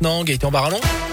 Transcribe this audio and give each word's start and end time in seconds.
maintenant. 0.00 0.24
Gaëtan 0.24 0.50
Barallon. 0.50 1.09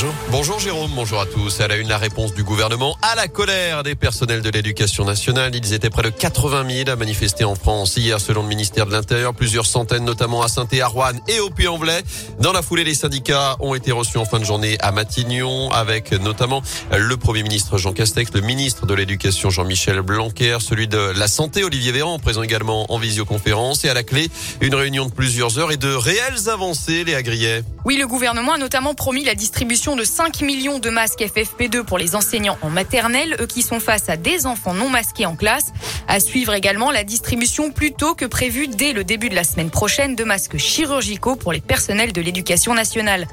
Bonjour. 0.00 0.14
Bonjour 0.30 0.60
Jérôme, 0.60 0.90
bonjour 0.94 1.20
à 1.20 1.26
tous. 1.26 1.58
Elle 1.58 1.72
a 1.72 1.76
une 1.76 1.88
la 1.88 1.98
réponse 1.98 2.32
du 2.32 2.44
gouvernement 2.44 2.96
à 3.02 3.16
la 3.16 3.26
colère 3.26 3.82
des 3.82 3.96
personnels 3.96 4.42
de 4.42 4.50
l'éducation 4.50 5.04
nationale. 5.04 5.52
Ils 5.56 5.74
étaient 5.74 5.90
près 5.90 6.02
de 6.02 6.10
80 6.10 6.84
000 6.84 6.90
à 6.90 6.94
manifester 6.94 7.42
en 7.42 7.56
France 7.56 7.96
hier 7.96 8.20
selon 8.20 8.42
le 8.42 8.48
ministère 8.48 8.86
de 8.86 8.92
l'Intérieur. 8.92 9.34
Plusieurs 9.34 9.66
centaines 9.66 10.04
notamment 10.04 10.42
à 10.42 10.48
saint 10.48 10.68
à 10.80 10.86
Rouen 10.86 11.14
et 11.26 11.40
au 11.40 11.50
Puy-en-Velay. 11.50 12.02
Dans 12.38 12.52
la 12.52 12.62
foulée, 12.62 12.84
les 12.84 12.94
syndicats 12.94 13.56
ont 13.58 13.74
été 13.74 13.90
reçus 13.90 14.18
en 14.18 14.24
fin 14.24 14.38
de 14.38 14.44
journée 14.44 14.76
à 14.78 14.92
Matignon 14.92 15.70
avec 15.72 16.12
notamment 16.12 16.62
le 16.96 17.16
Premier 17.16 17.42
ministre 17.42 17.76
Jean 17.76 17.92
Castex, 17.92 18.32
le 18.34 18.42
ministre 18.42 18.86
de 18.86 18.94
l'Éducation 18.94 19.50
Jean-Michel 19.50 20.02
Blanquer, 20.02 20.58
celui 20.60 20.86
de 20.86 21.12
la 21.16 21.26
Santé 21.26 21.64
Olivier 21.64 21.90
Véran, 21.90 22.20
présent 22.20 22.44
également 22.44 22.92
en 22.92 22.98
visioconférence 22.98 23.84
et 23.84 23.88
à 23.88 23.94
la 23.94 24.04
clé 24.04 24.30
une 24.60 24.76
réunion 24.76 25.06
de 25.06 25.10
plusieurs 25.10 25.58
heures 25.58 25.72
et 25.72 25.76
de 25.76 25.92
réelles 25.92 26.48
avancées, 26.48 27.02
les 27.02 27.20
Grillet. 27.20 27.64
Oui, 27.84 27.96
le 27.96 28.06
gouvernement 28.06 28.52
a 28.52 28.58
notamment 28.58 28.94
promis 28.94 29.24
la 29.24 29.34
distribution 29.34 29.87
de 29.96 30.04
5 30.04 30.42
millions 30.42 30.78
de 30.78 30.90
masques 30.90 31.20
FFP2 31.20 31.82
pour 31.82 31.98
les 31.98 32.14
enseignants 32.14 32.58
en 32.62 32.70
maternelle, 32.70 33.36
eux 33.40 33.46
qui 33.46 33.62
sont 33.62 33.80
face 33.80 34.08
à 34.08 34.16
des 34.16 34.46
enfants 34.46 34.74
non 34.74 34.88
masqués 34.88 35.26
en 35.26 35.36
classe. 35.36 35.72
À 36.08 36.20
suivre 36.20 36.54
également 36.54 36.90
la 36.90 37.04
distribution 37.04 37.70
plus 37.70 37.92
tôt 37.92 38.14
que 38.14 38.24
prévu 38.24 38.68
dès 38.68 38.92
le 38.92 39.04
début 39.04 39.28
de 39.28 39.34
la 39.34 39.44
semaine 39.44 39.70
prochaine 39.70 40.16
de 40.16 40.24
masques 40.24 40.56
chirurgicaux 40.56 41.36
pour 41.36 41.52
les 41.52 41.60
personnels 41.60 42.12
de 42.12 42.20
l'éducation 42.20 42.74
nationale. 42.74 43.28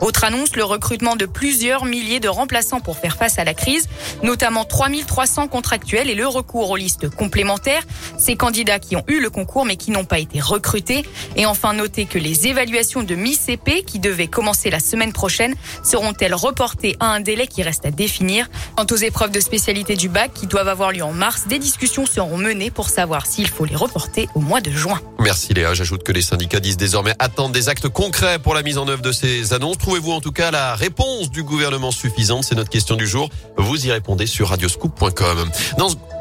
Autre 0.00 0.24
annonce, 0.24 0.56
le 0.56 0.64
recrutement 0.64 1.16
de 1.16 1.26
plusieurs 1.26 1.84
milliers 1.84 2.20
de 2.20 2.28
remplaçants 2.28 2.80
pour 2.80 2.96
faire 2.96 3.16
face 3.16 3.38
à 3.38 3.44
la 3.44 3.54
crise, 3.54 3.88
notamment 4.22 4.64
3300 4.64 5.48
contractuels 5.48 6.10
et 6.10 6.14
le 6.14 6.26
recours 6.26 6.70
aux 6.70 6.76
listes 6.76 7.08
complémentaires. 7.10 7.82
Ces 8.18 8.36
candidats 8.36 8.78
qui 8.78 8.96
ont 8.96 9.04
eu 9.08 9.20
le 9.20 9.30
concours 9.30 9.64
mais 9.64 9.76
qui 9.76 9.90
n'ont 9.90 10.04
pas 10.04 10.18
été 10.18 10.40
recrutés. 10.40 11.04
Et 11.36 11.46
enfin, 11.46 11.72
noter 11.72 12.06
que 12.06 12.18
les 12.18 12.46
évaluations 12.46 13.02
de 13.02 13.14
mi-CP 13.14 13.82
qui 13.82 13.98
devaient 13.98 14.28
commencer 14.28 14.70
la 14.70 14.80
semaine 14.80 15.12
prochaine 15.12 15.54
seront-elles 15.98 16.34
reportées 16.34 16.96
à 17.00 17.06
un 17.06 17.18
délai 17.18 17.48
qui 17.48 17.62
reste 17.64 17.84
à 17.84 17.90
définir. 17.90 18.48
Quant 18.76 18.86
aux 18.88 18.96
épreuves 18.96 19.32
de 19.32 19.40
spécialité 19.40 19.96
du 19.96 20.08
bac 20.08 20.30
qui 20.32 20.46
doivent 20.46 20.68
avoir 20.68 20.92
lieu 20.92 21.02
en 21.02 21.12
mars, 21.12 21.48
des 21.48 21.58
discussions 21.58 22.06
seront 22.06 22.38
menées 22.38 22.70
pour 22.70 22.88
savoir 22.88 23.26
s'il 23.26 23.48
faut 23.48 23.64
les 23.64 23.74
reporter 23.74 24.28
au 24.36 24.40
mois 24.40 24.60
de 24.60 24.70
juin. 24.70 25.00
Merci 25.18 25.54
Léa. 25.54 25.74
J'ajoute 25.74 26.04
que 26.04 26.12
les 26.12 26.22
syndicats 26.22 26.60
disent 26.60 26.76
désormais 26.76 27.14
attendre 27.18 27.50
des 27.50 27.68
actes 27.68 27.88
concrets 27.88 28.38
pour 28.38 28.54
la 28.54 28.62
mise 28.62 28.78
en 28.78 28.86
œuvre 28.86 29.02
de 29.02 29.10
ces 29.10 29.52
annonces. 29.52 29.78
Trouvez-vous 29.78 30.12
en 30.12 30.20
tout 30.20 30.30
cas 30.30 30.52
la 30.52 30.76
réponse 30.76 31.30
du 31.30 31.42
gouvernement 31.42 31.90
suffisante? 31.90 32.44
C'est 32.44 32.54
notre 32.54 32.70
question 32.70 32.94
du 32.94 33.08
jour. 33.08 33.28
Vous 33.56 33.84
y 33.84 33.90
répondez 33.90 34.26
sur 34.26 34.50
radioscoop.com. 34.50 35.50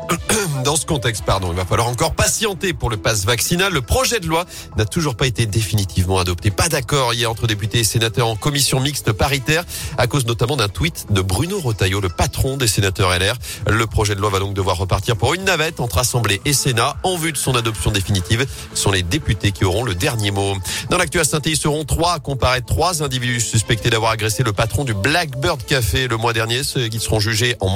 dans 0.64 0.76
ce 0.76 0.86
contexte, 0.86 1.24
pardon, 1.26 1.50
il 1.52 1.56
va 1.56 1.66
falloir 1.66 1.88
encore 1.88 2.14
patienter 2.14 2.74
pour 2.74 2.90
le 2.90 2.98
passe 2.98 3.26
vaccinal. 3.26 3.74
Le 3.74 3.82
projet 3.82 4.20
de 4.20 4.28
loi 4.28 4.46
n'a 4.78 4.86
toujours 4.86 5.16
pas 5.16 5.28
été 5.28 5.46
définitivement 5.46 6.20
adopté. 6.20 6.52
Pas 6.52 6.70
d'accord 6.70 7.14
hier 7.14 7.30
entre 7.30 7.48
députés 7.48 7.80
et 7.80 7.84
sénateurs 7.84 8.28
en 8.28 8.36
commission 8.36 8.80
mixte 8.80 9.12
paritaire 9.12 9.64
à 9.98 10.08
cause 10.08 10.26
notamment 10.26 10.58
d'un 10.58 10.70
tweet 10.70 11.08
de 11.10 11.22
Bruno 11.22 11.60
Rotaillot, 11.60 12.02
le 12.02 12.10
patron 12.10 12.58
des 12.58 12.68
sénateurs 12.68 13.18
LR. 13.18 13.36
Le 13.68 13.88
projet 13.88 14.16
de 14.16 14.22
loi 14.22 14.30
va 14.30 14.40
donc 14.40 14.54
devoir 14.54 14.78
repartir 14.78 15.16
pour 15.18 15.34
une 15.34 15.44
navette 15.44 15.80
entre 15.80 15.98
Assemblée 15.98 16.42
et 16.46 16.54
Sénat 16.54 16.98
en 17.04 17.18
vue 17.18 17.32
de 17.32 17.38
son 17.38 17.56
adoption 17.56 17.92
définitive. 17.92 18.46
Ce 18.74 18.82
sont 18.82 18.92
les 18.92 19.04
députés 19.04 19.52
qui 19.52 19.66
auront 19.66 19.84
le 19.84 19.96
dernier 19.96 20.32
mot. 20.32 20.56
Dans 20.90 20.98
l'actu 20.98 21.20
à 21.20 21.24
saint 21.24 21.42
seront 21.56 21.86
trois 21.86 22.14
à 22.14 22.20
comparaître 22.20 22.66
trois 22.66 23.04
individus 23.04 23.42
suspectés 23.42 23.90
d'avoir 23.90 24.12
agressé 24.12 24.44
le 24.44 24.54
patron 24.54 24.84
du 24.84 24.94
Blackbird 24.94 25.64
Café 25.66 26.08
le 26.08 26.18
mois 26.18 26.34
dernier, 26.34 26.64
ceux 26.64 26.88
qui 26.88 27.00
seront 27.00 27.20
jugés 27.20 27.56
en, 27.60 27.68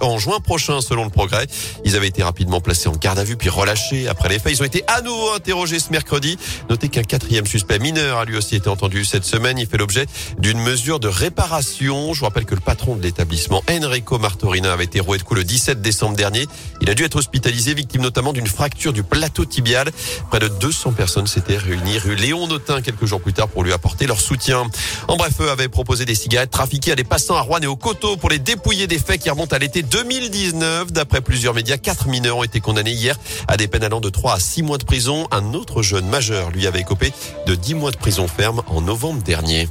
en 0.00 0.18
juin 0.18 0.40
prochain 0.40 0.80
selon 0.80 1.04
le 1.04 1.10
progrès. 1.10 1.46
Ils 1.84 1.96
avaient 1.96 2.08
été 2.08 2.19
rapidement 2.22 2.60
placés 2.60 2.88
en 2.88 2.96
garde 2.96 3.18
à 3.18 3.24
vue 3.24 3.36
puis 3.36 3.48
relâchés 3.48 4.08
après 4.08 4.28
les 4.28 4.38
faits. 4.38 4.52
Ils 4.52 4.62
ont 4.62 4.66
été 4.66 4.84
à 4.86 5.00
nouveau 5.02 5.32
interrogés 5.32 5.78
ce 5.78 5.90
mercredi. 5.90 6.38
Notez 6.68 6.88
qu'un 6.88 7.02
quatrième 7.02 7.46
suspect 7.46 7.78
mineur 7.78 8.18
a 8.18 8.24
lui 8.24 8.36
aussi 8.36 8.56
été 8.56 8.68
entendu 8.68 9.04
cette 9.04 9.24
semaine. 9.24 9.58
Il 9.58 9.66
fait 9.66 9.78
l'objet 9.78 10.06
d'une 10.38 10.60
mesure 10.60 11.00
de 11.00 11.08
réparation. 11.08 12.12
Je 12.14 12.20
vous 12.20 12.26
rappelle 12.26 12.44
que 12.44 12.54
le 12.54 12.60
patron 12.60 12.96
de 12.96 13.02
l'établissement, 13.02 13.62
Enrico 13.70 14.18
Martorina, 14.18 14.72
avait 14.72 14.84
été 14.84 15.00
roué 15.00 15.18
de 15.18 15.22
coups 15.22 15.40
le 15.40 15.44
17 15.44 15.80
décembre 15.82 16.16
dernier. 16.16 16.46
Il 16.80 16.90
a 16.90 16.94
dû 16.94 17.04
être 17.04 17.16
hospitalisé, 17.16 17.74
victime 17.74 18.02
notamment 18.02 18.32
d'une 18.32 18.46
fracture 18.46 18.92
du 18.92 19.02
plateau 19.02 19.44
tibial. 19.44 19.90
Près 20.30 20.38
de 20.38 20.48
200 20.48 20.92
personnes 20.92 21.26
s'étaient 21.26 21.56
réunies 21.56 21.98
rue 21.98 22.16
Léon 22.16 22.46
Notin 22.46 22.82
quelques 22.82 23.06
jours 23.06 23.20
plus 23.20 23.32
tard 23.32 23.48
pour 23.48 23.64
lui 23.64 23.72
apporter 23.72 24.06
leur 24.06 24.20
soutien. 24.20 24.64
En 25.08 25.16
bref, 25.16 25.32
eux 25.40 25.50
avaient 25.50 25.68
proposé 25.68 26.04
des 26.04 26.14
cigarettes 26.14 26.50
trafiquées 26.50 26.92
à 26.92 26.96
des 26.96 27.04
passants 27.04 27.36
à 27.36 27.40
Rouen 27.40 27.60
et 27.60 27.66
au 27.66 27.76
Coteau 27.76 28.16
pour 28.16 28.30
les 28.30 28.38
dépouiller 28.38 28.86
des 28.86 28.98
faits 28.98 29.20
qui 29.20 29.30
remontent 29.30 29.54
à 29.54 29.58
l'été 29.58 29.82
2019. 29.82 30.92
D'après 30.92 31.20
plusieurs 31.20 31.54
médias, 31.54 31.78
mineurs 32.10 32.38
ont 32.38 32.44
été 32.44 32.60
condamnés 32.60 32.92
hier 32.92 33.16
à 33.48 33.56
des 33.56 33.68
peines 33.68 33.84
allant 33.84 34.00
de 34.00 34.10
3 34.10 34.34
à 34.34 34.38
6 34.38 34.62
mois 34.62 34.78
de 34.78 34.84
prison. 34.84 35.26
Un 35.30 35.54
autre 35.54 35.82
jeune 35.82 36.06
majeur 36.06 36.50
lui 36.50 36.66
avait 36.66 36.80
écopé 36.80 37.12
de 37.46 37.54
10 37.54 37.74
mois 37.74 37.90
de 37.90 37.96
prison 37.96 38.28
ferme 38.28 38.62
en 38.66 38.80
novembre 38.80 39.22
dernier. 39.22 39.68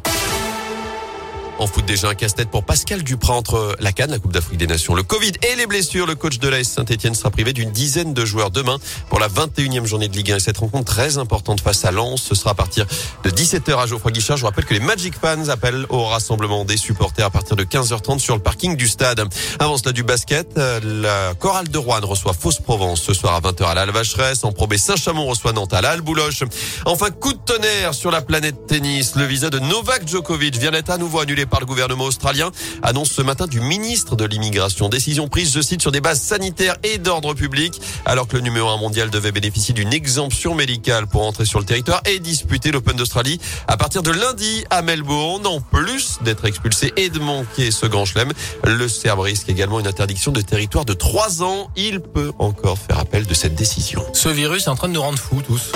En 1.59 1.68
foot 1.68 1.86
déjà 1.86 2.08
un 2.08 2.16
casse-tête 2.16 2.50
pour 2.50 2.64
Pascal 2.64 3.03
Duprat 3.03 3.34
entre 3.34 3.75
la 3.81 3.92
Cannes, 3.92 4.12
la 4.12 4.20
Coupe 4.20 4.31
d'Afrique 4.31 4.58
des 4.58 4.66
Nations, 4.66 4.96
le 4.96 5.03
Covid 5.03 5.34
et 5.44 5.58
les 5.58 5.68
blessures. 5.68 6.08
Le 6.08 6.16
coach 6.16 6.40
de 6.40 6.47
l'AS 6.47 6.64
Saint-Etienne 6.64 7.14
sera 7.14 7.31
privé 7.31 7.52
d'une 7.52 7.72
dizaine 7.72 8.14
de 8.14 8.24
joueurs 8.24 8.50
demain 8.50 8.78
pour 9.09 9.20
la 9.20 9.28
21e 9.28 9.84
journée 9.84 10.08
de 10.08 10.16
Ligue 10.16 10.31
1 10.31 10.38
et 10.38 10.40
cette 10.40 10.58
rencontre 10.59 10.86
très 10.86 11.18
importante 11.18 11.59
face 11.59 11.84
à 11.84 11.92
Lens. 11.92 12.22
Ce 12.22 12.34
sera 12.34 12.52
à 12.52 12.53
partir 12.53 12.86
de 13.25 13.30
17h 13.30 13.78
à 13.78 13.88
Geoffroy 13.88 14.14
Guichard. 14.14 14.38
Je 14.38 14.44
vous 14.44 14.47
rappelle 14.47 14.64
que 14.64 14.74
les 14.74 14.80
Magic 14.80 15.16
Fans 15.20 15.50
appellent 15.50 15.86
au 15.90 16.06
rassemblement 16.06 16.64
des 16.64 16.78
supporters 16.78 17.25
à 17.25 17.30
partir 17.30 17.58
de 17.58 17.66
15h30 17.66 18.20
sur 18.20 18.38
le 18.38 18.41
parking 18.41 18.78
du 18.78 18.88
stade. 18.88 19.22
Avant 19.59 19.76
cela 19.76 19.91
du 19.91 20.03
basket, 20.03 20.58
euh, 20.58 20.80
la 20.81 21.34
chorale 21.34 21.68
de 21.68 21.78
Rouen 21.78 22.00
reçoit 22.03 22.31
Fausse 22.31 22.59
Provence 22.59 23.02
ce 23.02 23.14
soir 23.14 23.34
à 23.34 23.41
20h 23.41 23.66
à 23.66 23.74
l'Alvacheresse. 23.74 24.46
En 24.46 24.53
probé 24.53 24.78
Saint-Chamond 24.78 25.26
reçoit 25.26 25.52
Nantes 25.52 25.74
à 25.74 25.81
l'Albouloche. 25.81 26.46
Enfin, 26.86 27.09
coup 27.09 27.34
de 27.34 27.40
tonnerre 27.40 27.94
sur 27.94 28.12
la 28.12 28.22
planète 28.22 28.66
tennis. 28.66 29.18
Le 29.18 29.26
visa 29.26 29.50
de 29.50 29.59
Novak 29.59 30.08
Djokovic 30.08 30.56
vient 30.56 30.72
d'être 30.72 30.90
à 30.90 30.97
nouveau 30.97 31.20
annulé 31.20 31.47
par 31.49 31.59
le 31.59 31.65
gouvernement 31.65 32.05
australien, 32.05 32.51
annonce 32.83 33.11
ce 33.11 33.21
matin 33.21 33.47
du 33.47 33.59
ministre 33.59 34.15
de 34.15 34.25
l'immigration. 34.25 34.89
Décision 34.89 35.27
prise, 35.27 35.53
je 35.53 35.61
cite, 35.61 35.81
sur 35.81 35.91
des 35.91 36.01
bases 36.01 36.21
sanitaires 36.21 36.75
et 36.83 36.97
d'ordre 36.97 37.33
public, 37.33 37.81
alors 38.05 38.27
que 38.27 38.37
le 38.37 38.41
numéro 38.41 38.69
1 38.69 38.77
mondial 38.77 39.09
devait 39.09 39.31
bénéficier 39.31 39.73
d'une 39.73 39.93
exemption 39.93 40.55
médicale 40.55 41.07
pour 41.07 41.25
entrer 41.25 41.45
sur 41.45 41.59
le 41.59 41.65
territoire 41.65 42.01
et 42.05 42.19
disputer 42.19 42.71
l'Open 42.71 42.95
d'Australie 42.95 43.39
à 43.67 43.77
partir 43.77 44.03
de 44.03 44.11
lundi 44.11 44.63
à 44.69 44.81
Melbourne. 44.81 45.45
En 45.47 45.61
plus 45.61 46.19
d'être 46.21 46.45
expulsé 46.45 46.93
et 46.95 47.09
de 47.09 47.19
manquer 47.19 47.71
ce 47.71 47.85
grand 47.85 48.05
chelem, 48.05 48.31
le 48.63 48.87
Serbe 48.87 49.21
risque 49.21 49.49
également 49.49 49.79
une 49.79 49.87
interdiction 49.87 50.31
de 50.31 50.41
territoire 50.41 50.85
de 50.85 50.93
3 50.93 51.43
ans. 51.43 51.69
Il 51.75 51.99
peut 51.99 52.31
encore 52.39 52.77
faire 52.77 52.99
appel 52.99 53.25
de 53.25 53.33
cette 53.33 53.55
décision. 53.55 54.03
Ce 54.13 54.29
virus 54.29 54.67
est 54.67 54.69
en 54.69 54.75
train 54.75 54.87
de 54.87 54.93
nous 54.93 55.01
rendre 55.01 55.19
fous 55.19 55.41
tous. 55.41 55.71